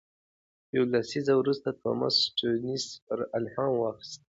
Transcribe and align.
یو 0.75 0.83
لسیزه 0.91 1.33
وروسته 1.37 1.69
توماس 1.81 2.15
سټيونز 2.25 2.83
پرې 3.05 3.23
الهام 3.37 3.71
واخیست. 3.77 4.19